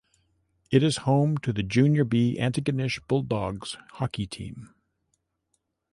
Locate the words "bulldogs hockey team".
3.07-4.73